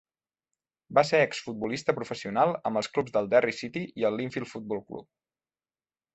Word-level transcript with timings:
Va 0.99 1.03
ser 1.09 1.19
ex 1.25 1.41
futbolista 1.47 1.95
professional 1.99 2.53
amb 2.71 2.81
els 2.81 2.89
clubs 2.97 3.15
del 3.19 3.29
Derry 3.35 3.55
City 3.59 3.85
i 4.05 4.09
el 4.11 4.19
Linfield 4.23 4.53
Football 4.57 4.83
Club. 4.91 5.07